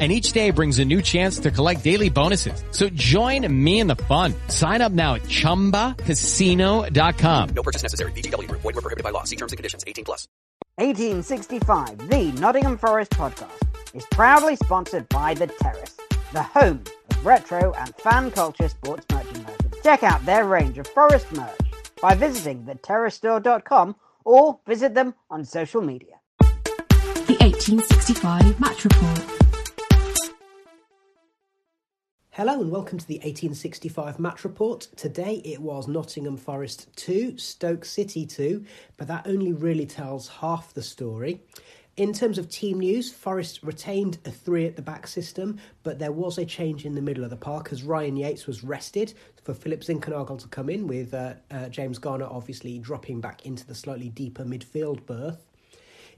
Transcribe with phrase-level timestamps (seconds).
[0.00, 2.64] and each day brings a new chance to collect daily bonuses.
[2.70, 4.32] So join me in the fun.
[4.48, 7.48] Sign up now at ChumbaCasino.com.
[7.50, 8.12] No purchase necessary.
[8.12, 8.50] VGW.
[8.50, 9.24] Void were prohibited by law.
[9.24, 9.84] See terms and conditions.
[9.86, 10.26] 18 plus.
[10.76, 13.58] 1865, the Nottingham Forest podcast,
[13.92, 15.98] is proudly sponsored by The Terrace,
[16.32, 19.72] the home of retro and fan culture sports merchandising.
[19.82, 21.58] Check out their range of forest merch
[22.00, 26.14] by visiting theterracestore.com or visit them on social media.
[26.38, 29.39] The 1865 Match Report.
[32.34, 34.82] Hello and welcome to the 1865 match report.
[34.94, 38.64] Today it was Nottingham Forest 2, Stoke City 2,
[38.96, 41.42] but that only really tells half the story.
[41.96, 46.12] In terms of team news, Forest retained a three at the back system, but there
[46.12, 49.12] was a change in the middle of the park as Ryan Yates was rested
[49.42, 53.66] for Philip Zinckernagel to come in, with uh, uh, James Garner obviously dropping back into
[53.66, 55.44] the slightly deeper midfield berth.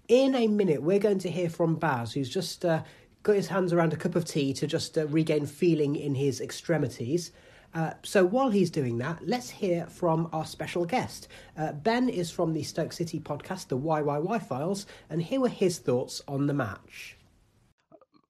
[0.09, 2.83] In a minute, we're going to hear from Baz, who's just uh,
[3.23, 6.41] got his hands around a cup of tea to just uh, regain feeling in his
[6.41, 7.33] extremities.
[7.75, 11.29] Uh, so while he's doing that, let's hear from our special guest.
[11.57, 15.79] Uh, ben is from the Stoke City podcast, the YYY Files, and here were his
[15.79, 17.17] thoughts on the match.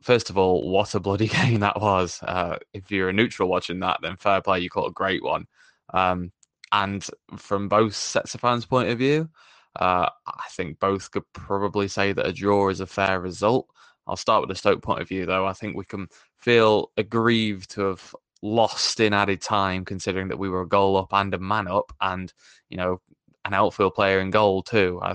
[0.00, 2.20] First of all, what a bloody game that was.
[2.22, 5.46] Uh, if you're a neutral watching that, then fair play, you caught a great one.
[5.92, 6.30] Um,
[6.70, 9.28] and from both sets of fans' point of view,
[9.76, 13.68] uh, I think both could probably say that a draw is a fair result.
[14.06, 15.46] I'll start with the Stoke point of view, though.
[15.46, 16.08] I think we can
[16.38, 21.12] feel aggrieved to have lost in added time, considering that we were a goal up
[21.12, 22.32] and a man up, and
[22.68, 23.00] you know
[23.44, 25.00] an outfield player in goal too.
[25.02, 25.14] I,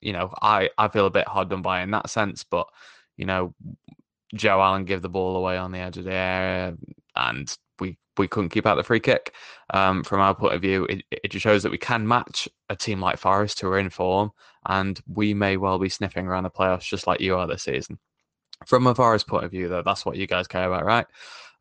[0.00, 2.66] you know, I I feel a bit hard done by in that sense, but
[3.16, 3.54] you know,
[4.34, 6.76] Joe Allen gave the ball away on the edge of the area,
[7.14, 9.34] and we we couldn't keep out the free kick.
[9.70, 12.76] Um, from our point of view, it, it just shows that we can match a
[12.76, 14.32] team like Forest who are in form,
[14.66, 17.98] and we may well be sniffing around the playoffs just like you are this season
[18.64, 21.06] from a Forest point of view, though, that's what you guys care about, right?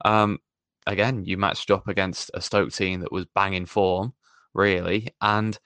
[0.03, 0.39] Um,
[0.88, 4.13] again, you matched up against a Stoke team that was banging form,
[4.53, 5.57] really, and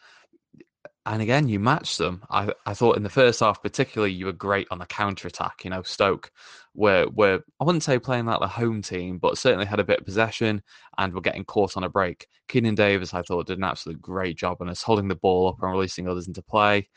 [1.06, 2.23] and again, you matched them.
[2.29, 5.63] I, I thought in the first half, particularly, you were great on the counter attack.
[5.63, 6.31] You know, Stoke
[6.75, 10.00] were were I wouldn't say playing like the home team, but certainly had a bit
[10.00, 10.61] of possession
[10.97, 12.28] and were getting caught on a break.
[12.47, 15.63] Keinan Davis, I thought, did an absolute great job on us holding the ball up
[15.63, 16.88] and releasing others into play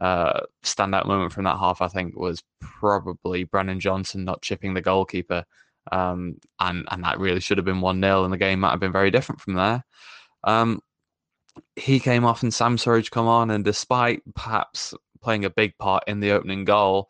[0.00, 4.82] uh, standout moment from that half, I think, was probably Brennan Johnson not chipping the
[4.82, 5.44] goalkeeper.
[5.92, 8.80] Um, and, and that really should have been 1 0, and the game might have
[8.80, 9.84] been very different from there.
[10.44, 10.80] Um,
[11.76, 16.04] he came off and Sam Surridge come on, and despite perhaps playing a big part
[16.06, 17.08] in the opening goal,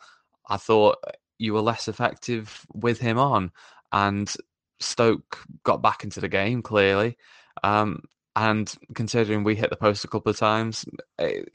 [0.48, 0.98] I thought
[1.38, 3.50] you were less effective with him on.
[3.92, 4.32] And
[4.80, 7.16] Stoke got back into the game clearly.
[7.64, 8.02] Um,
[8.36, 10.84] and considering we hit the post a couple of times,
[11.18, 11.48] it,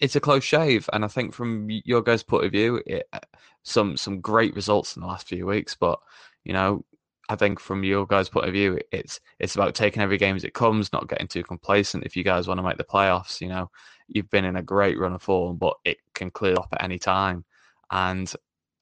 [0.00, 3.20] it's a close shave, and I think from your guys' point of view, it, uh,
[3.62, 5.76] some some great results in the last few weeks.
[5.78, 5.98] But
[6.44, 6.84] you know,
[7.28, 10.44] I think from your guys' point of view, it's it's about taking every game as
[10.44, 12.04] it comes, not getting too complacent.
[12.04, 13.70] If you guys want to make the playoffs, you know,
[14.08, 16.98] you've been in a great run of form, but it can clear up at any
[16.98, 17.44] time.
[17.90, 18.32] And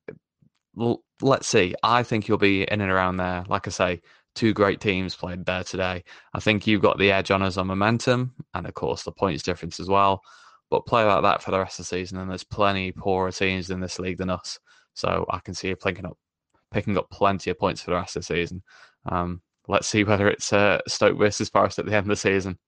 [0.09, 0.15] uh,
[0.75, 1.75] well, let's see.
[1.83, 3.45] I think you'll be in and around there.
[3.49, 4.03] Like I say,
[4.35, 6.05] two great teams played there today.
[6.35, 9.43] I think you've got the edge on us on momentum, and of course the points
[9.43, 10.23] difference as well.
[10.71, 13.71] But play like that for the rest of the season, and there's plenty poorer teams
[13.71, 14.59] in this league than us.
[14.95, 16.17] So I can see you picking up
[16.73, 18.63] picking up plenty of points for the rest of the season.
[19.07, 22.59] Um, let's see whether it's uh, Stoke versus Forest at the end of the season.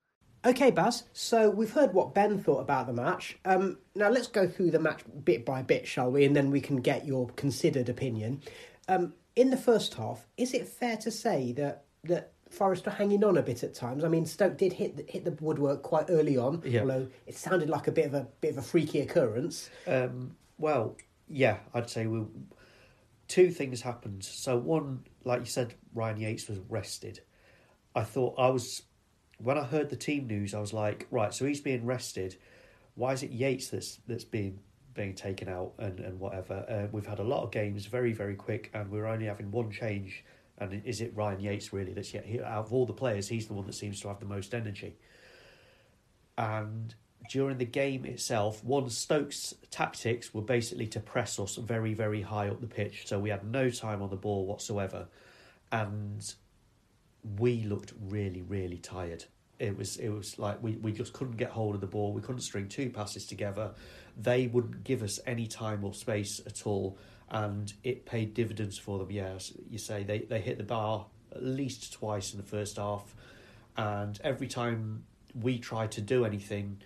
[0.45, 1.03] Okay, Baz.
[1.13, 3.37] So we've heard what Ben thought about the match.
[3.45, 6.25] Um, now let's go through the match bit by bit, shall we?
[6.25, 8.41] And then we can get your considered opinion.
[8.89, 13.37] Um, in the first half, is it fair to say that that Forest hanging on
[13.37, 14.03] a bit at times?
[14.03, 16.81] I mean, Stoke did hit the, hit the woodwork quite early on, Yeah.
[16.81, 19.69] although it sounded like a bit of a bit of a freaky occurrence.
[19.87, 20.95] Um, well,
[21.27, 22.25] yeah, I'd say we.
[23.27, 24.23] Two things happened.
[24.23, 27.21] So one, like you said, Ryan Yates was rested.
[27.95, 28.83] I thought I was
[29.39, 32.37] when I heard the team news, I was like, right, so he's being rested.
[32.95, 34.59] Why is it Yates that's that's being
[34.93, 36.65] being taken out and and whatever?
[36.69, 39.71] Uh, we've had a lot of games very very quick, and we're only having one
[39.71, 40.23] change.
[40.57, 43.53] And is it Ryan Yates really that's yet out of all the players, he's the
[43.53, 44.95] one that seems to have the most energy.
[46.37, 46.93] And
[47.29, 52.49] during the game itself, one Stokes' tactics were basically to press us very, very high
[52.49, 55.07] up the pitch, so we had no time on the ball whatsoever,
[55.71, 56.33] and
[57.39, 59.25] we looked really, really tired.
[59.59, 62.11] It was, it was like we, we just couldn't get hold of the ball.
[62.11, 63.71] We couldn't string two passes together.
[64.17, 66.97] They wouldn't give us any time or space at all,
[67.29, 69.11] and it paid dividends for them.
[69.11, 73.15] Yes, you say they they hit the bar at least twice in the first half,
[73.77, 75.03] and every time
[75.39, 76.79] we tried to do anything,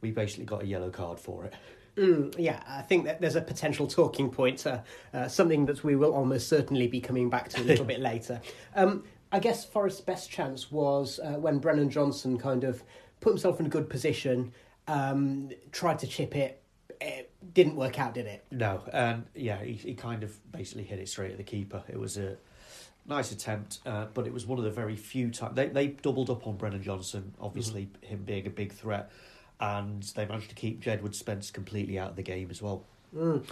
[0.00, 1.54] we basically got a yellow card for it.
[1.96, 4.80] Mm, yeah, I think that there's a potential talking point, uh,
[5.12, 8.40] uh, something that we will almost certainly be coming back to a little bit later.
[8.74, 12.82] Um, I guess Forest's best chance was uh, when Brennan Johnson kind of
[13.20, 14.52] put himself in a good position,
[14.88, 16.62] um, tried to chip it.
[17.00, 18.44] It didn't work out, did it?
[18.50, 21.82] No, and yeah, he, he kind of basically hit it straight at the keeper.
[21.88, 22.36] It was a
[23.06, 26.30] nice attempt, uh, but it was one of the very few times they they doubled
[26.30, 27.34] up on Brennan Johnson.
[27.40, 29.10] Obviously, him being a big threat,
[29.60, 32.84] and they managed to keep Jedward Spence completely out of the game as well.
[33.14, 33.44] Mm.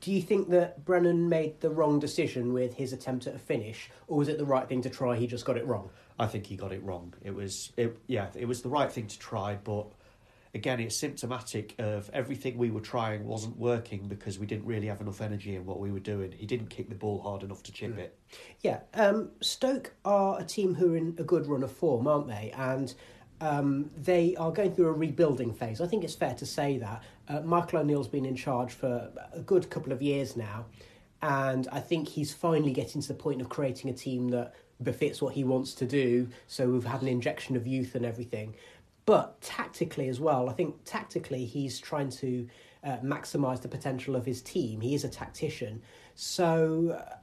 [0.00, 3.90] Do you think that Brennan made the wrong decision with his attempt at a finish,
[4.06, 5.16] or was it the right thing to try?
[5.16, 5.90] He just got it wrong.
[6.18, 7.14] I think he got it wrong.
[7.22, 9.86] It was, it, yeah, it was the right thing to try, but
[10.58, 15.00] again, it's symptomatic of everything we were trying wasn't working because we didn't really have
[15.00, 16.32] enough energy in what we were doing.
[16.32, 18.18] He didn't kick the ball hard enough to chip it.
[18.60, 22.26] Yeah, um, Stoke are a team who are in a good run of form, aren't
[22.26, 22.52] they?
[22.56, 22.92] And
[23.40, 25.80] um, they are going through a rebuilding phase.
[25.80, 27.04] I think it's fair to say that.
[27.28, 30.66] Uh, Michael O'Neill's been in charge for a good couple of years now,
[31.22, 35.20] and I think he's finally getting to the point of creating a team that befits
[35.20, 36.28] what he wants to do.
[36.46, 38.54] So we've had an injection of youth and everything.
[39.08, 42.46] But tactically as well, I think tactically he's trying to
[42.84, 44.82] uh, maximise the potential of his team.
[44.82, 45.80] He is a tactician.
[46.14, 47.14] So uh,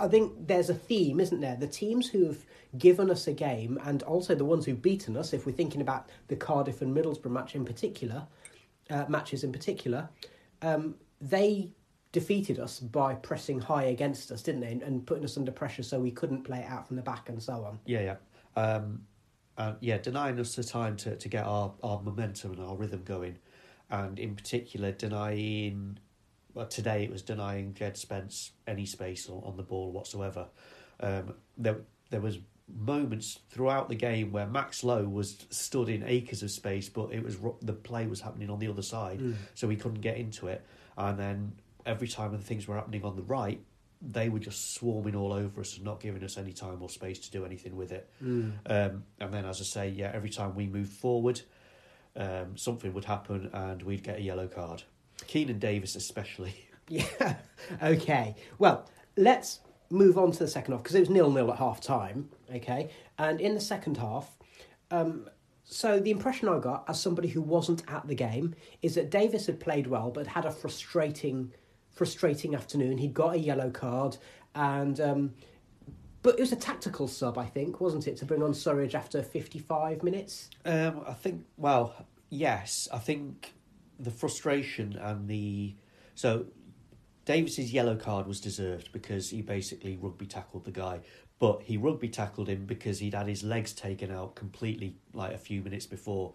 [0.00, 1.54] I think there's a theme, isn't there?
[1.54, 2.44] The teams who've
[2.76, 6.10] given us a game, and also the ones who've beaten us, if we're thinking about
[6.26, 8.26] the Cardiff and Middlesbrough match in particular,
[8.90, 10.08] uh, matches in particular,
[10.62, 11.70] um, they
[12.10, 14.72] defeated us by pressing high against us, didn't they?
[14.72, 17.28] And, and putting us under pressure so we couldn't play it out from the back
[17.28, 17.78] and so on.
[17.86, 18.16] Yeah,
[18.56, 18.60] yeah.
[18.60, 19.02] Um,
[19.58, 23.02] and yeah, denying us the time to, to get our, our momentum and our rhythm
[23.04, 23.36] going.
[23.90, 25.98] And in particular, denying,
[26.54, 30.46] well, today it was denying Djed Spence any space on, on the ball whatsoever.
[31.00, 31.78] Um, there,
[32.10, 32.38] there was
[32.72, 37.24] moments throughout the game where Max Lowe was stood in acres of space, but it
[37.24, 39.34] was the play was happening on the other side, Mm.
[39.54, 40.64] so he couldn't get into it.
[40.96, 41.52] And then
[41.86, 43.60] every time when things were happening on the right,
[44.00, 47.18] they were just swarming all over us and not giving us any time or space
[47.18, 48.08] to do anything with it.
[48.22, 48.52] Mm.
[48.66, 51.40] Um, and then, as I say, yeah, every time we moved forward,
[52.16, 54.82] um, something would happen and we'd get a yellow card.
[55.26, 56.54] Keinan Davis, especially.
[56.90, 57.34] Yeah.
[57.82, 58.34] okay.
[58.58, 61.82] Well, let's move on to the second half because it was nil nil at half
[61.82, 62.30] time.
[62.54, 62.88] Okay.
[63.18, 64.38] And in the second half,
[64.90, 65.28] um,
[65.64, 69.44] so the impression I got as somebody who wasn't at the game is that Davis
[69.44, 71.52] had played well but had a frustrating,
[71.98, 72.96] frustrating afternoon.
[72.96, 74.16] He got a yellow card
[74.54, 74.98] and.
[75.00, 75.34] Um,
[76.20, 79.22] but it was a tactical sub, I think, wasn't it, to bring on Surridge after
[79.22, 80.50] 55 minutes?
[80.64, 81.94] Um, I think, well,
[82.28, 83.54] yes, I think
[84.00, 85.76] the frustration and the.
[86.16, 86.46] So,
[87.24, 91.00] Davis's yellow card was deserved because he basically rugby tackled the guy,
[91.38, 95.38] but he rugby tackled him because he'd had his legs taken out completely like a
[95.38, 96.34] few minutes before.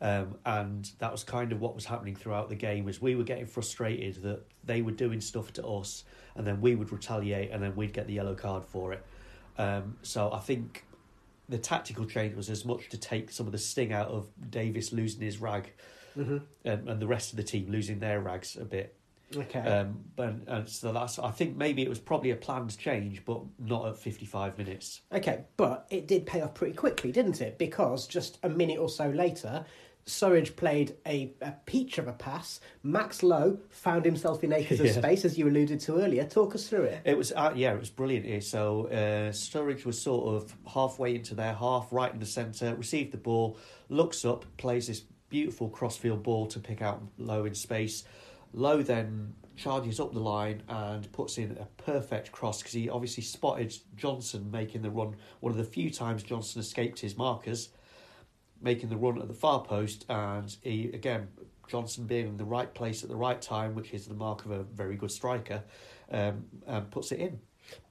[0.00, 3.24] Um, and that was kind of what was happening throughout the game was we were
[3.24, 7.62] getting frustrated that they were doing stuff to us and then we would retaliate and
[7.62, 9.04] then we'd get the yellow card for it.
[9.56, 10.84] Um, so I think
[11.48, 14.92] the tactical change was as much to take some of the sting out of Davis
[14.92, 15.72] losing his rag
[16.16, 16.36] Mm-hmm.
[16.64, 18.94] and, and the rest of the team losing their rags a bit.
[19.36, 19.60] Okay.
[19.60, 23.40] Um, but and so that's I think maybe it was probably a planned change, but
[23.58, 25.00] not at fifty five minutes.
[25.12, 27.58] Okay, but it did pay off pretty quickly, didn't it?
[27.58, 29.64] Because just a minute or so later,
[30.06, 32.60] Surridge played a, a peach of a pass.
[32.82, 36.24] Max Lowe found himself in acres of space, as you alluded to earlier.
[36.24, 37.00] Talk us through it.
[37.04, 38.26] It was uh, yeah, it was brilliant.
[38.26, 38.40] here.
[38.40, 43.12] So uh, Sturridge was sort of halfway into their half, right in the centre, received
[43.12, 43.56] the ball,
[43.88, 48.04] looks up, plays this beautiful crossfield ball to pick out Lowe in space.
[48.54, 53.22] Lowe then charges up the line and puts in a perfect cross because he obviously
[53.22, 55.16] spotted Johnson making the run.
[55.40, 57.68] One of the few times Johnson escaped his markers,
[58.60, 61.28] making the run at the far post, and he again
[61.68, 64.50] Johnson being in the right place at the right time, which is the mark of
[64.50, 65.62] a very good striker,
[66.10, 67.40] um, and puts it in.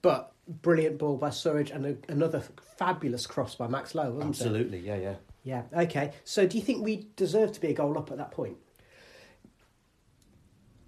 [0.02, 2.44] But brilliant ball by Surridge and a, another
[2.78, 4.28] fabulous cross by Max Lowe, wasn't it?
[4.28, 5.16] Absolutely, yeah, yeah.
[5.44, 6.14] Yeah, okay.
[6.24, 8.58] So do you think we deserve to be a goal up at that point?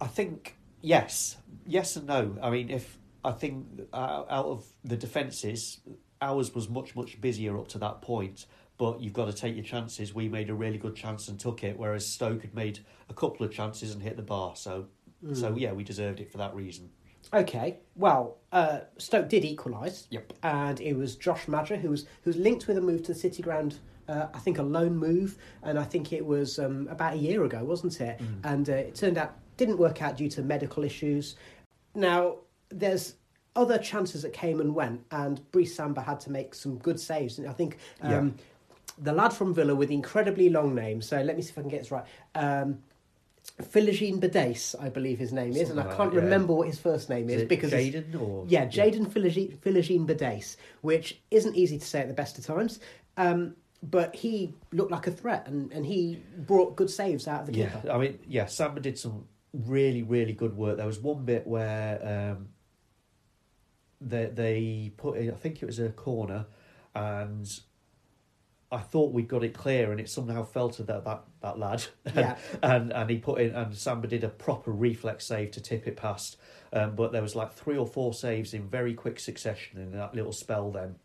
[0.01, 2.37] I think yes, yes and no.
[2.41, 5.79] I mean, if I think uh, out of the defences,
[6.21, 8.45] ours was much much busier up to that point.
[8.77, 10.13] But you've got to take your chances.
[10.13, 13.45] We made a really good chance and took it, whereas Stoke had made a couple
[13.45, 14.57] of chances and hit the bar.
[14.57, 14.87] So,
[15.31, 16.89] so yeah, we deserved it for that reason.
[17.33, 20.07] Okay, well, uh, Stoke did equalise.
[20.09, 20.33] Yep.
[20.43, 23.19] And it was Josh Maja who was who was linked with a move to the
[23.19, 23.79] City Ground.
[24.07, 27.43] Uh, I think a loan move, and I think it was um, about a year
[27.43, 28.19] ago, wasn't it?
[28.43, 31.35] And uh, it turned out didn't work out due to medical issues.
[31.93, 32.37] Now
[32.69, 33.15] there's
[33.55, 37.39] other chances that came and went, and Brice Samba had to make some good saves.
[37.39, 38.35] And I think um,
[38.97, 41.01] the lad from Villa with the incredibly long name.
[41.01, 42.05] So let me see if I can get this right.
[42.35, 42.79] Um,
[43.61, 46.19] Philogene Bidace, I believe his name is, and I can't yeah.
[46.19, 50.05] remember what his first name is, Is it because Jaden or- yeah, Jaden Philogene, Philogene
[50.05, 52.79] Bidace, which isn't easy to say at the best of times.
[53.17, 57.47] Um, but he looked like a threat, and, and he brought good saves out of
[57.47, 57.91] the Yeah, keeper.
[57.91, 59.25] I mean, yeah, Samba did some
[59.65, 60.77] really, really good work.
[60.77, 62.49] There was one bit where um,
[64.01, 66.45] they they put in, I think it was a corner,
[66.93, 67.47] and
[68.71, 71.85] I thought we'd got it clear, and it somehow fell to that that, that lad,
[72.15, 72.37] Yeah.
[72.61, 75.97] and and he put in, and Samba did a proper reflex save to tip it
[75.97, 76.37] past.
[76.73, 80.13] Um, but there was like three or four saves in very quick succession in that
[80.13, 80.71] little spell.
[80.71, 80.95] Then,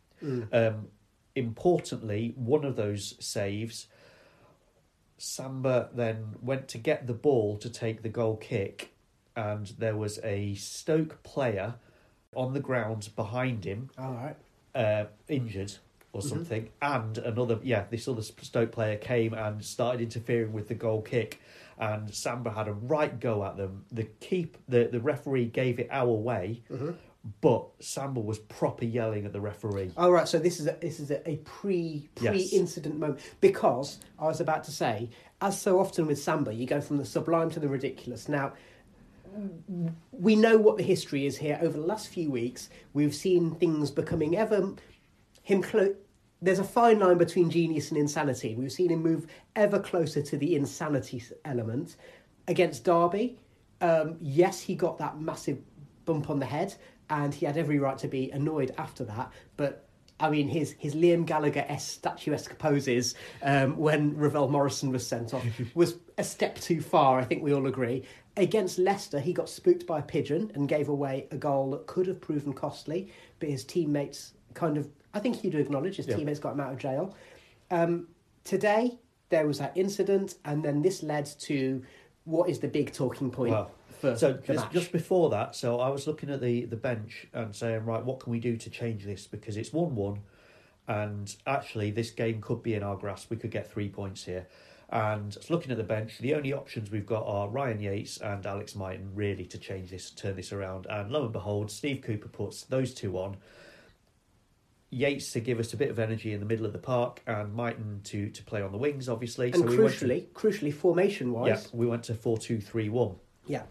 [0.52, 0.88] um,
[1.36, 3.86] importantly, one of those saves.
[5.20, 8.94] Samba then went to get the ball to take the goal kick,
[9.36, 11.74] and there was a Stoke player
[12.34, 14.36] on the ground behind him, All right.
[14.74, 15.74] uh, injured
[16.14, 20.74] or something, and another yeah, this other Stoke player came and started interfering with the
[20.74, 21.38] goal kick,
[21.78, 23.84] and Samba had a right go at them.
[23.92, 26.62] The keep the the referee gave it our way.
[27.42, 29.92] But Samba was proper yelling at the referee.
[29.96, 30.26] All right.
[30.26, 32.52] So this is a, this is a, a pre pre Yes.
[32.52, 35.10] incident moment because I was about to say,
[35.42, 38.28] as so often with Samba, you go from the sublime to the ridiculous.
[38.28, 38.54] Now,
[40.12, 41.58] we know what the history is here.
[41.62, 44.74] Over the last few weeks, we've seen things becoming ever
[45.42, 45.62] him.
[45.62, 45.94] Clo-
[46.42, 48.54] there's a fine line between genius and insanity.
[48.54, 51.96] We've seen him move ever closer to the insanity element
[52.48, 53.38] against Derby.
[53.82, 55.58] Um, yes, he got that massive
[56.06, 56.74] bump on the head,
[57.10, 59.32] and he had every right to be annoyed after that.
[59.56, 59.86] But
[60.18, 65.34] I mean, his his Liam Gallagher s statuesque poses um, when Ravel Morrison was sent
[65.34, 67.18] off was a step too far.
[67.18, 68.04] I think we all agree.
[68.36, 72.06] Against Leicester, he got spooked by a pigeon and gave away a goal that could
[72.06, 74.88] have proven costly, but his teammates kind of.
[75.12, 76.16] I think he'd acknowledge his Yeah.
[76.16, 77.16] teammates got him out of jail.
[77.72, 78.08] Um,
[78.44, 78.98] today
[79.30, 81.82] there was that incident, and then this led to
[82.24, 83.54] what is the big talking point
[84.00, 84.72] for so the just, match.
[84.72, 88.20] just before that, so I was looking at the, the bench and saying, right, what
[88.20, 89.26] can we do to change this?
[89.26, 90.20] Because it's 1 1,
[90.88, 93.30] and actually, this game could be in our grasp.
[93.30, 94.46] We could get three points here.
[94.92, 98.74] And looking at the bench, the only options we've got are Ryan Yates and Alex
[98.74, 100.86] Mighten, really, to change this, turn this around.
[100.90, 103.36] And lo and behold, Steve Cooper puts those two on.
[104.92, 107.54] Yates to give us a bit of energy in the middle of the park, and
[107.54, 109.52] Mighten to, to play on the wings, obviously.
[109.52, 112.60] and so we went to- crucially, crucially, formation yeah, wise, we went to 4 2
[112.60, 113.14] 3 1.
[113.46, 113.62] yeah.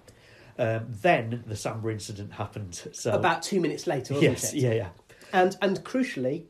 [0.59, 2.89] Um, then the Samba incident happened.
[2.91, 4.59] So About two minutes later, wasn't yes, it?
[4.59, 4.89] yeah, yeah,
[5.31, 6.43] And and crucially,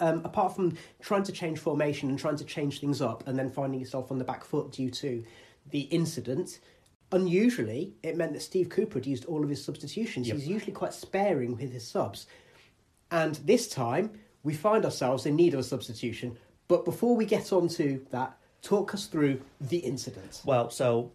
[0.00, 3.50] um, apart from trying to change formation and trying to change things up, and then
[3.50, 5.22] finding yourself on the back foot due to
[5.70, 6.60] the incident,
[7.12, 10.26] unusually it meant that Steve Cooper had used all of his substitutions.
[10.26, 10.36] Yep.
[10.38, 12.26] He's usually quite sparing with his subs,
[13.10, 16.38] and this time we find ourselves in need of a substitution.
[16.68, 20.40] But before we get on to that, talk us through the incident.
[20.46, 21.12] Well, so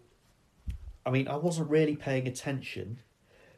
[1.04, 3.00] I mean, I wasn't really paying attention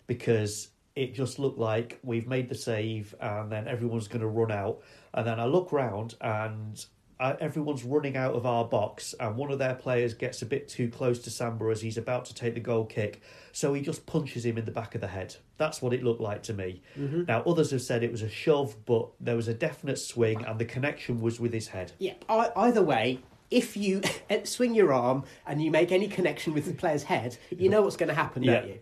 [0.07, 4.53] because it just looked like we've made the save and then everyone's going to run
[4.53, 4.83] out.
[5.15, 6.85] And then I look round and
[7.23, 10.67] uh, everyone's running out of our box, and one of their players gets a bit
[10.67, 13.23] too close to Samba as he's about to take the goal kick.
[13.53, 15.37] So he just punches him in the back of the head.
[15.57, 16.83] That's what it looked like to me.
[17.29, 20.59] Now, others have said it was a shove, but there was a definite swing, and
[20.59, 21.93] the connection was with his head.
[22.01, 23.21] Yeah, I, either way,
[23.52, 24.02] if you
[24.44, 27.97] swing your arm and you make any connection with the player's head, you know what's
[27.97, 28.78] going to happen, don't you?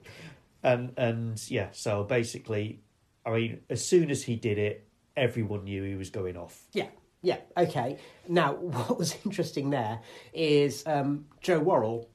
[0.63, 2.81] And and yeah, so basically,
[3.27, 4.87] I mean, as soon as he did it,
[5.17, 6.67] everyone knew he was going off.
[6.73, 6.89] Yeah,
[7.23, 7.99] yeah, okay.
[8.29, 10.01] Now, what was interesting there
[10.33, 12.09] is um, Joe Worrall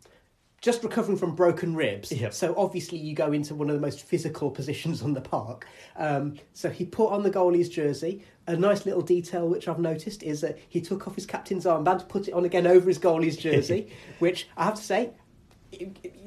[0.65, 2.11] just recovering from broken ribs.
[2.11, 2.33] Yep.
[2.33, 5.67] So obviously, you go into one of the most physical positions on the park.
[5.95, 8.23] Um, so he put on the goalie's jersey.
[8.47, 11.99] A nice little detail which I've noticed is that he took off his captain's armband,
[11.99, 15.11] to put it on again over his goalie's jersey, which I have to say.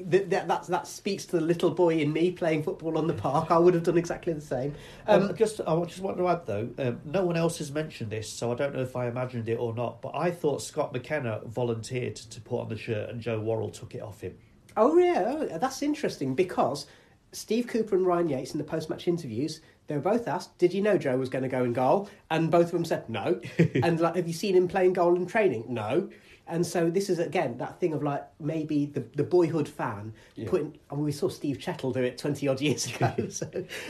[0.01, 3.51] That, that, that, speaks to the little boy in me playing football on the park.
[3.51, 4.73] I would have done exactly the same.
[5.07, 8.29] Um, just, I just want to add though, um, no one else has mentioned this,
[8.29, 10.01] so I don't know if I imagined it or not.
[10.01, 13.95] But I thought Scott McKenna volunteered to put on the shirt, and Joe Worrall took
[13.95, 14.37] it off him.
[14.77, 16.85] Oh yeah, oh, that's interesting because
[17.31, 20.81] Steve Cooper and Ryan Yates in the post-match interviews, they were both asked, "Did you
[20.81, 23.41] know Joe was going to go in goal?" And both of them said no.
[23.83, 25.65] and like, have you seen him playing goal in training?
[25.67, 26.09] No.
[26.49, 30.13] And so this is again that thing of like maybe the, the boyhood fan
[30.47, 30.77] putting.
[30.89, 33.13] I mean, we saw Steve Chettle do it twenty odd years ago.
[33.29, 33.47] so,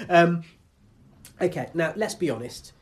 [0.09, 0.43] um,
[1.41, 2.73] okay, now let's be honest.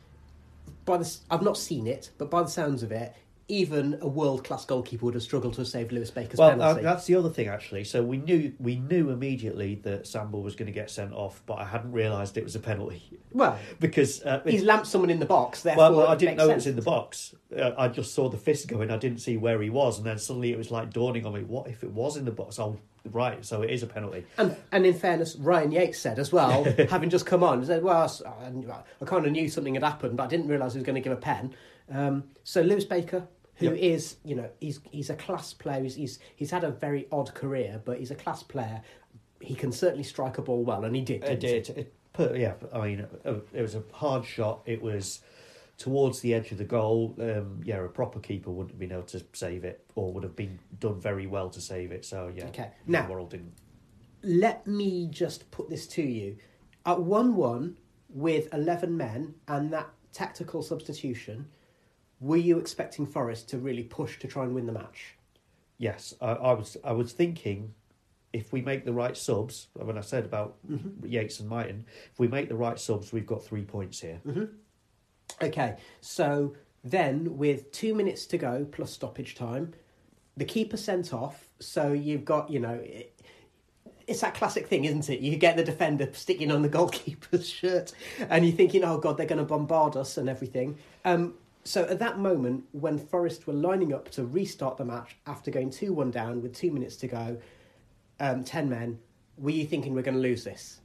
[0.84, 3.14] By the, I've not seen it, but by the sounds of it,
[3.48, 6.56] even a world class goalkeeper would have struggled to have saved Lewis Baker's Well, uh,
[6.56, 6.82] penalty.
[6.82, 7.84] that's the other thing actually.
[7.84, 11.54] So we knew we knew immediately that Samba was going to get sent off, but
[11.54, 15.26] I hadn't realised it was a penalty well, because uh, he's lamped someone in the
[15.26, 15.62] box.
[15.62, 17.34] Therefore, Well, well, I didn't know it was in the box.
[17.56, 18.90] Uh, I just saw the fist going.
[18.90, 21.42] I didn't see where he was, and then suddenly it was like dawning on me:
[21.42, 22.58] what if it was in the box?
[22.58, 22.78] Oh,
[23.10, 23.42] right.
[23.44, 24.26] So it is a penalty.
[24.36, 27.82] And, and in fairness, Ryan Yates said as well, having just come on, he said,
[27.82, 30.86] "Well, I, I kind of knew something had happened, but I didn't realise he was
[30.86, 31.54] going to give a pen."
[31.90, 33.26] Um, so Lewis Baker,
[33.58, 34.30] who is, Yep.
[34.30, 35.82] you know, he's he's a class player.
[35.82, 38.82] He's, he's he's had a very odd career, but he's a class player.
[39.40, 41.24] He can certainly strike a ball well, and he did.
[41.24, 41.68] It did.
[41.70, 44.62] It put, yeah, I mean, it was a hard shot.
[44.66, 45.20] It was
[45.76, 47.14] towards the edge of the goal.
[47.20, 50.34] Um, yeah, a proper keeper wouldn't have been able to save it, or would have
[50.34, 52.04] been done very well to save it.
[52.04, 53.52] So yeah, Okay, now- Worrall didn't.
[54.22, 56.36] Let me just put this to you:
[56.84, 57.76] at one-one
[58.08, 61.46] with eleven men and that tactical substitution,
[62.20, 65.14] were you expecting Forest to really push to try and win the match?
[65.78, 66.76] Yes, I, I was.
[66.82, 67.74] I was thinking,
[68.32, 70.56] if we make the right subs, when I said about
[71.04, 74.20] Yates and Mighten, if we make the right subs, we've got three points here.
[75.40, 79.72] Okay, so then with two minutes to go plus stoppage time,
[80.36, 81.48] the keeper sent off.
[81.60, 83.20] So you've got, you know, it,
[84.08, 85.20] it's that classic thing, isn't it?
[85.20, 89.26] You get the defender sticking on the goalkeeper's shirt, and you're thinking, "Oh God, they're
[89.26, 91.34] going to bombard us and everything." Um,
[91.68, 95.70] so at that moment, when Forest were lining up to restart the match after going
[95.70, 97.38] two-one down with two minutes to go,
[98.20, 98.98] um, ten men,
[99.36, 100.80] were you thinking we're going to lose this?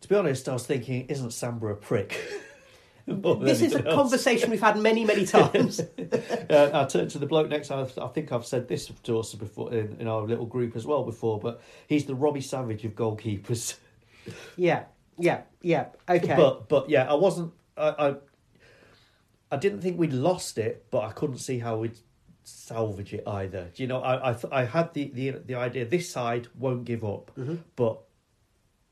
[0.00, 2.18] To be honest, I was thinking, isn't Samba a prick?
[3.06, 3.94] This is a else.
[3.94, 5.78] conversation we've had many, many times.
[6.50, 7.86] uh, I turned to the bloke next time.
[8.02, 11.04] I think I've said this to us before in, in our little group as well
[11.04, 13.76] before, but he's the Robbie Savage of goalkeepers.
[14.56, 14.86] yeah,
[15.18, 15.86] yeah, yeah.
[16.08, 16.34] Okay.
[16.34, 17.52] But but yeah, I wasn't.
[17.76, 18.14] I, I
[19.50, 21.98] I didn't think we'd lost it, but I couldn't see how we'd
[22.42, 23.70] salvage it either.
[23.74, 24.00] Do you know?
[24.00, 27.30] I I, th- I had the, the the idea this side won't give up,
[27.76, 28.00] but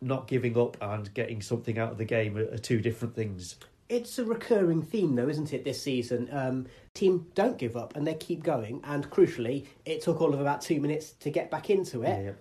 [0.00, 3.56] not giving up and getting something out of the game are, are two different things.
[3.88, 6.28] It's a recurring theme, though, isn't it, this season?
[6.32, 10.40] Um, team don't give up and they keep going, and crucially, it took all of
[10.40, 12.24] about two minutes to get back into it.
[12.24, 12.32] Yeah.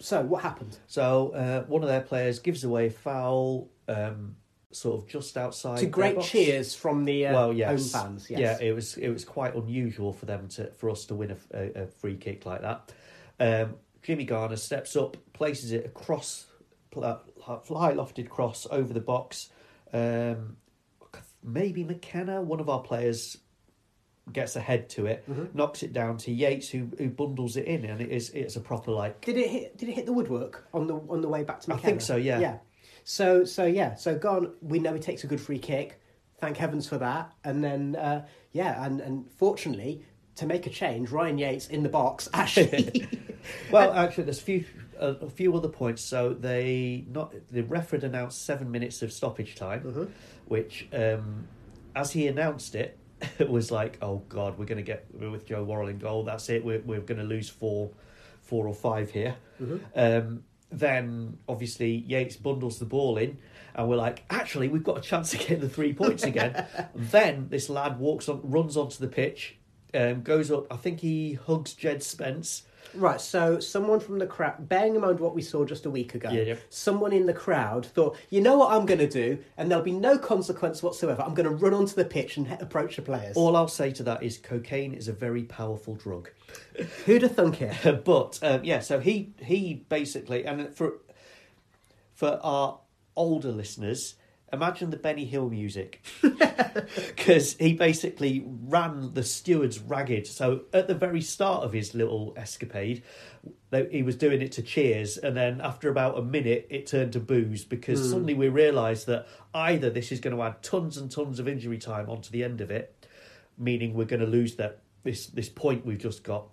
[0.00, 0.78] So, what happened?
[0.86, 4.36] So uh, one of their players gives away a foul, um,
[4.70, 5.78] sort of just outside.
[5.78, 6.28] To great box.
[6.28, 7.92] cheers from the uh, well, yes.
[7.92, 8.30] home fans.
[8.30, 8.40] Yes.
[8.40, 11.56] Yeah, it was it was quite unusual for them to for us to win a,
[11.58, 12.92] a, a free kick like that.
[13.40, 16.46] Um, Jimmy Garner steps up, places it across,
[16.96, 19.50] uh, lofted cross over the box.
[19.92, 20.56] Um,
[21.42, 23.38] maybe McKenna, one of our players,
[24.32, 25.56] gets ahead to it, Mm-hmm.
[25.56, 28.60] knocks it down to Yates, who who bundles it in, and it is it's a
[28.60, 29.76] proper like Did it hit?
[29.78, 31.86] Did it hit the woodwork on the on the way back to McKenna?
[31.86, 32.38] I think so, yeah.
[32.38, 32.58] Yeah.
[33.10, 33.94] So so yeah.
[33.94, 35.98] So Garner, we know he takes a good free kick.
[36.40, 37.32] Thank heavens for that.
[37.42, 40.04] And then uh, yeah, and and fortunately.
[40.36, 43.08] To make a change, Ryan Yates in the box actually
[43.72, 44.64] Well, actually, there's a few
[44.96, 46.00] a, a few other points.
[46.00, 50.12] So they not the ref had announced seven minutes of stoppage time,
[50.46, 51.48] which, um,
[51.96, 52.98] as he announced it,
[53.40, 56.22] it was like, oh god, we're going to get with Joe Worrall in goal.
[56.22, 56.64] That's it.
[56.64, 57.90] We're we're going to lose four,
[58.42, 59.34] four or five here.
[59.96, 63.38] Um, then obviously Yates bundles the ball in,
[63.74, 66.66] and we're like, actually, we've got a chance to get the three points again.
[66.94, 69.56] then this lad walks on, runs onto the pitch,
[69.94, 70.66] um, goes up.
[70.72, 72.62] I think he hugs Djed Spence.
[72.94, 76.14] Right, so someone from the crowd, bearing in mind what we saw just a week
[76.14, 76.54] ago, Yeah, yeah.
[76.70, 79.92] someone in the crowd thought, you know what I'm going to do, and there'll be
[79.92, 81.22] no consequence whatsoever.
[81.22, 83.36] I'm going to run onto the pitch and approach the players.
[83.36, 86.30] All I'll say to that is cocaine is a very powerful drug.
[87.06, 88.04] Who'd have thunk it?
[88.04, 90.94] but um, yeah, so he he basically and for
[92.14, 92.80] for our
[93.16, 94.14] older listeners,
[94.52, 100.26] imagine the Benny Hill music because he basically ran the stewards ragged.
[100.26, 103.02] So at the very start of his little escapade,
[103.90, 107.20] he was doing it to cheers, and then after about a minute, it turned to
[107.20, 108.06] booze because hmm.
[108.06, 111.78] suddenly we realised that either this is going to add tons and tons of injury
[111.78, 113.06] time onto the end of it,
[113.58, 116.46] meaning we're going to lose that this this point we've just got.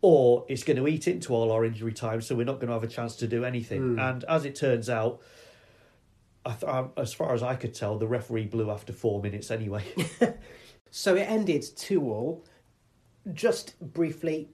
[0.00, 2.74] Or it's going to eat into all our injury time, so we're not going to
[2.74, 3.94] have a chance to do anything.
[3.94, 3.98] Hmm.
[3.98, 5.20] And as it turns out,
[6.52, 9.84] th- I- as far as I could tell, the referee blew after four minutes anyway.
[10.96, 12.44] So it ended 2 all.
[13.32, 14.48] Just briefly,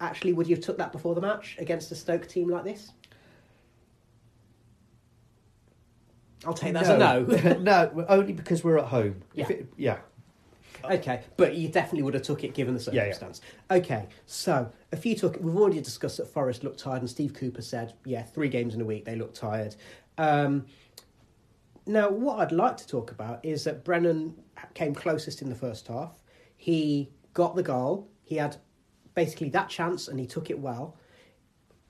[0.00, 2.92] actually, would you have took that before the match against a Stoke team like this?
[6.46, 7.22] I'll take that as a no.
[7.60, 9.22] no, only because we're at home.
[9.34, 9.56] If Yeah.
[9.56, 9.98] it- yeah.
[10.90, 13.76] Okay, but you definitely would have took it given the Yeah, yeah.
[13.76, 15.36] Okay, so a few talk.
[15.40, 18.80] We've already discussed that Forest looked tired, and Steve Cooper said, "Yeah, three games in
[18.80, 19.76] a week, they look tired."
[20.18, 20.64] Um,
[21.86, 24.34] now, what I'd like to talk about is that Brennan
[24.74, 26.22] came closest in the first half.
[26.56, 28.08] He got the goal.
[28.22, 28.56] He had
[29.14, 30.96] basically that chance, and he took it well.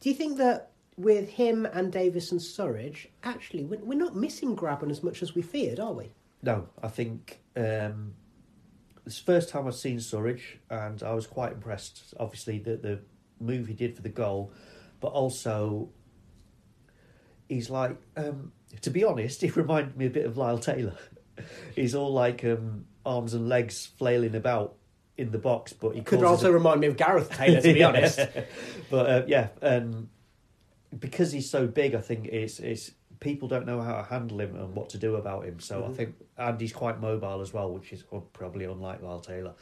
[0.01, 4.91] Do you think that with him and Davis and Surridge, actually, we're, not missing Grabban
[4.91, 6.13] as much as we feared, are we?
[6.43, 8.15] No, I think um,
[9.07, 12.15] it's the first time I've seen Surridge, and I was quite impressed.
[12.19, 13.01] Obviously, the the
[13.41, 14.53] move he did for the goal,
[15.01, 15.91] but also
[17.49, 20.97] he's like, um, to be honest, he reminded me a bit of Lyle Taylor.
[21.77, 24.75] he's all like um, arms and legs flailing about
[25.19, 27.79] in the box, but he Could also a- remind me of Gareth Taylor, to be
[27.81, 27.89] Yeah.
[27.89, 28.19] honest.
[28.91, 30.09] but uh, yeah, um,
[30.99, 34.57] because he's so big, I think it's it's people don't know how to handle him
[34.57, 35.61] and what to do about him.
[35.61, 39.55] So I think and he's quite mobile as well, which is probably unlike Lyle Taylor.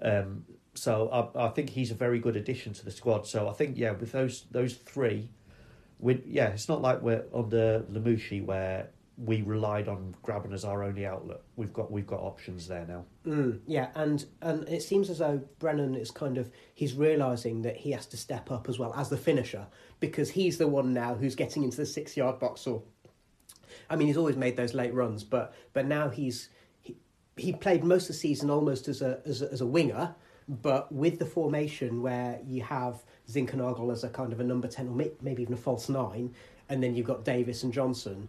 [0.00, 0.44] Um,
[0.74, 3.26] so I, I think he's a very good addition to the squad.
[3.26, 5.28] So I think yeah, with those those three,
[6.00, 8.88] we yeah, it's not like we're under Lamouchi where
[9.22, 11.40] we relied on Grabban as our only outlet.
[11.56, 13.04] We've got we've got options there now.
[13.26, 17.76] Mm, yeah, and and it seems as though Brennan is kind of he's realizing that
[17.76, 19.66] he has to step up as well as the finisher
[20.00, 22.82] because he's the one now who's getting into the six yard box or
[23.90, 26.48] I mean he's always made those late runs but but now he's
[26.80, 26.96] he,
[27.36, 30.14] he played most of the season almost as a as a, as a winger
[30.48, 34.88] but with the formation where you have Zinckernagel as a kind of a number 10
[34.88, 36.34] or maybe even a false 9
[36.68, 38.28] and then you've got Davis and Johnson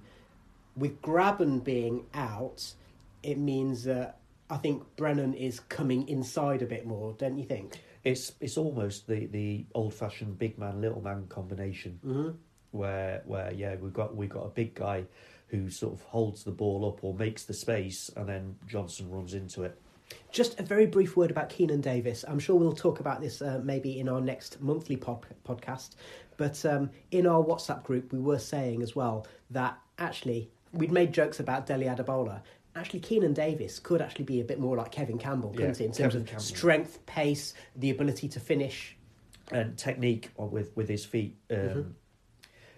[0.75, 2.73] with Grabban being out,
[3.23, 7.79] it means that I think Brennan is coming inside a bit more, don't you think?
[8.03, 12.29] It's it's almost the, the old fashioned big man little man combination Mm-hmm.
[12.71, 15.05] where where yeah we've got we've got a big guy
[15.47, 19.33] who sort of holds the ball up or makes the space and then Johnson runs
[19.33, 19.79] into it.
[20.31, 22.23] Just a very brief word about Keinan Davis.
[22.27, 25.91] I'm sure we'll talk about this uh, maybe in our next monthly pod- podcast.
[26.37, 31.13] But um, in our WhatsApp group, we were saying as well that actually we'd made
[31.13, 32.41] jokes about Dele Adebola.
[32.75, 35.85] Actually, Keinan Davis could actually be a bit more like Kevin Campbell, couldn't Yeah, he?
[35.85, 36.43] In terms Kevin of Campbell.
[36.45, 38.95] strength, pace, the ability to finish.
[39.51, 41.35] and technique with with his feet.
[41.49, 41.81] Um, Mm-hmm.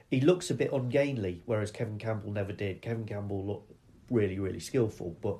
[0.09, 2.81] He looks a bit ungainly, whereas Kevin Campbell never did.
[2.83, 3.71] Kevin Campbell looked
[4.11, 5.39] really really skillful, but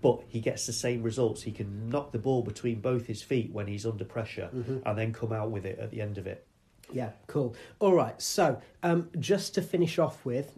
[0.00, 1.42] but he gets the same results.
[1.42, 4.78] He can knock the ball between both his feet when he's under pressure, Mm-hmm.
[4.86, 6.46] and then come out with it at the end of it.
[6.92, 7.54] Yeah, cool.
[7.80, 10.52] All right, so um, just to finish off with,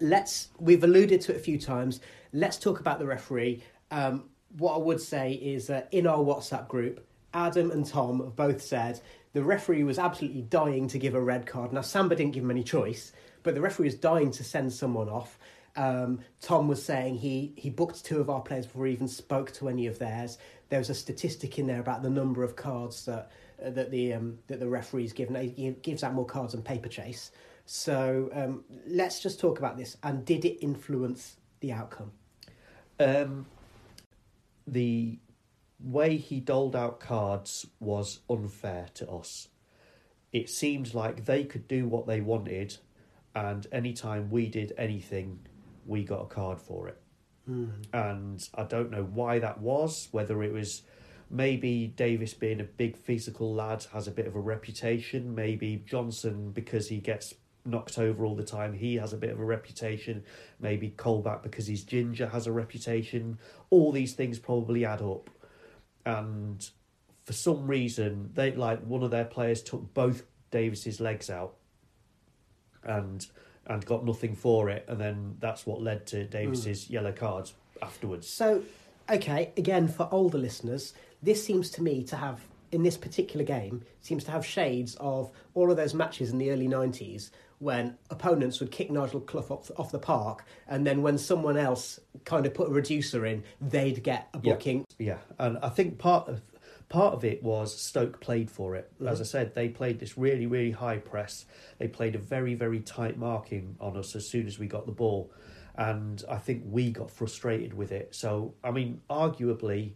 [0.00, 2.00] let's we've alluded to it a few times.
[2.32, 3.62] Let's talk about the referee.
[3.90, 4.24] Um,
[4.58, 8.62] what I would say is that in our WhatsApp group, Adam and Tom have both
[8.62, 9.00] said
[9.32, 11.72] the referee was absolutely dying to give a red card.
[11.72, 13.12] Now Samba didn't give him any choice,
[13.44, 15.38] but the referee was dying to send someone off.
[15.76, 19.52] Um, Tom was saying he, he booked two of our players before he even spoke
[19.54, 20.38] to any of theirs.
[20.68, 23.30] There was a statistic in there about the number of cards that
[23.64, 25.36] uh, that the um, that the referee's given.
[25.36, 27.30] He gives out more cards than Paperchase.
[27.66, 29.96] So um, let's just talk about this.
[30.02, 32.12] And did it influence the outcome?
[32.98, 33.46] Um,
[34.66, 35.18] the
[35.82, 39.48] way he doled out cards was unfair to us.
[40.32, 42.76] It seemed like they could do what they wanted,
[43.34, 45.40] and anytime we did anything,
[45.86, 47.00] we got a card for it.
[47.46, 47.68] Hmm.
[47.92, 50.82] And I don't know why that was, whether it was
[51.30, 56.50] maybe Davis being a big physical lad has a bit of a reputation, maybe Johnson
[56.50, 60.24] because he gets knocked over all the time, he has a bit of a reputation,
[60.58, 63.38] maybe Colback because he's ginger has a reputation.
[63.70, 65.30] All these things probably add up.
[66.04, 66.68] And
[67.24, 71.54] for some reason they like one of their players took both Davis's legs out
[72.82, 73.26] and
[73.66, 76.94] and got nothing for it, and then that's what led to Davis's hmm.
[76.94, 78.28] yellow cards afterwards.
[78.28, 78.62] So,
[79.10, 82.40] okay, again, for older listeners, this seems to me to have,
[82.72, 86.50] in this particular game, seems to have shades of all of those matches in the
[86.50, 91.18] early 90s when opponents would kick Nigel Clough off, off the park, and then when
[91.18, 94.54] someone else kind of put a reducer in, they'd get a Yeah.
[94.54, 94.86] booking.
[94.98, 96.40] Yeah, and I think part of
[96.90, 98.92] part of it was Stoke played for it.
[99.06, 99.22] As mm.
[99.22, 101.46] I said, they played this really, really high press.
[101.78, 104.92] They played a very, very tight marking on us as soon as we got the
[104.92, 105.32] ball,
[105.76, 108.14] and I think we got frustrated with it.
[108.14, 109.92] So, I mean, arguably,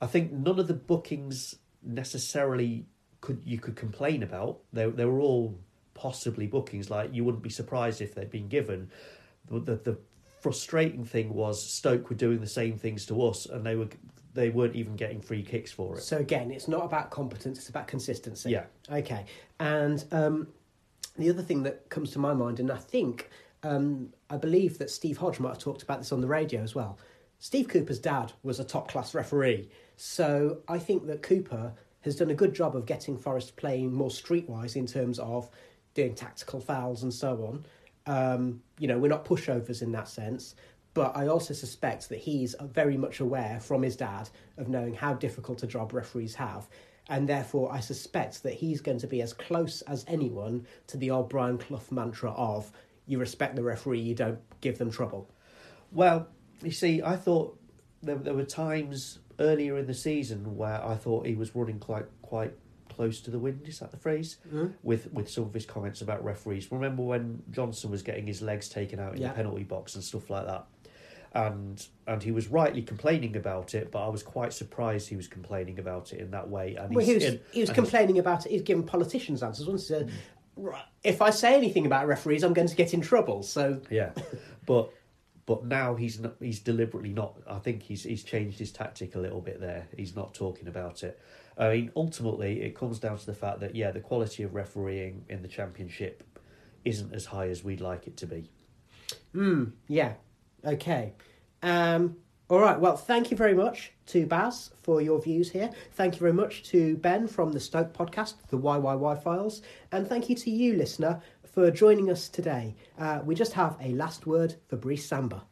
[0.00, 2.86] I think none of the bookings necessarily
[3.22, 4.60] could you could complain about.
[4.72, 5.58] They they were all
[5.94, 6.90] possibly bookings.
[6.90, 8.90] Like you wouldn't be surprised if they'd been given.
[9.50, 9.98] The, the the
[10.40, 13.88] frustrating thing was Stoke were doing the same things to us, and they were
[14.32, 16.02] they weren't even getting free kicks for it.
[16.02, 18.50] So, again, it's not about competence, it's about consistency.
[18.50, 18.64] Yeah.
[18.90, 19.24] Okay.
[19.58, 20.48] And um,
[21.16, 23.30] the other thing that comes to my mind, and I think,
[23.62, 26.74] um, I believe that Steve Hodge might have talked about this on the radio as
[26.74, 26.98] well.
[27.40, 29.68] Steve Cooper's dad was a top class referee.
[29.96, 31.72] So I think that Cooper
[32.02, 35.50] has done a good job of getting Forest playing more streetwise in terms of
[35.94, 37.64] doing tactical fouls and so on.
[38.06, 40.54] Um, you know, we're not pushovers in that sense.
[40.92, 45.14] But I also suspect that he's very much aware from his dad of knowing how
[45.14, 46.68] difficult a job referees have.
[47.08, 51.10] And therefore, I suspect that he's going to be as close as anyone to the
[51.10, 52.72] old Brian Clough mantra of
[53.06, 55.28] you respect the referee, you don't give them trouble.
[55.90, 56.28] Well,
[56.62, 57.58] you see, I thought
[58.02, 62.06] there, there were times earlier in the season where I thought he was running quite
[62.22, 62.52] quite
[62.90, 63.62] close to the wind.
[63.66, 64.36] Is that the phrase?
[64.52, 64.66] Uh-huh.
[64.82, 66.70] With with some of his comments about referees.
[66.70, 69.28] Remember when Johnson was getting his legs taken out in Yeah.
[69.28, 70.66] the penalty box and stuff like that.
[71.32, 75.28] And and he was rightly complaining about it, but I was quite surprised he was
[75.28, 76.74] complaining about it in that way.
[76.74, 78.52] And Well, he was, in- he was complaining about it.
[78.52, 79.66] He's given politicians answers.
[79.68, 80.12] Once he said, mm.
[80.56, 83.44] right, if I say anything about referees, I'm going to get in trouble.
[83.44, 84.10] So Yeah,
[84.66, 84.92] but
[85.46, 87.36] but now he's not, he's deliberately not.
[87.48, 89.86] I think he's he's changed his tactic a little bit there.
[89.96, 91.20] He's not talking about it.
[91.58, 95.24] I mean, ultimately, it comes down to the fact that yeah, the quality of refereeing
[95.28, 96.24] in the championship
[96.84, 98.50] isn't as high as we'd like it to be.
[99.32, 100.14] Hmm, yeah.
[100.64, 101.12] Okay.
[101.62, 102.16] Um,
[102.48, 102.78] all right.
[102.78, 105.70] Well, thank you very much to Baz for your views here.
[105.92, 109.62] Thank you very much to Ben from the Stoke podcast, the YYY Files.
[109.92, 112.74] And thank you to you, listener, for joining us today.
[112.98, 115.44] Uh, we just have a last word for Brice Samba.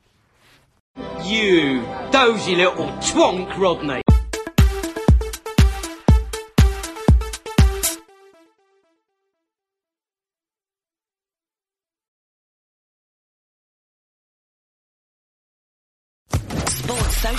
[1.22, 4.02] You dozy little twonk, Rodney.